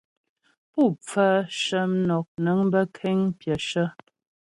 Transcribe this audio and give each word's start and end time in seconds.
Pú 0.71 0.81
pfaə 1.05 1.35
shə 1.59 1.79
mnɔk 1.91 2.27
nəŋ 2.43 2.59
bə́ 2.71 2.83
kéŋ 2.97 3.17
pyəshə. 3.39 3.83